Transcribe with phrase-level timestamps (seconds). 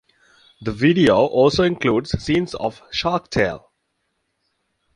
[0.63, 3.69] The video also includes scenes of "Shark Tale".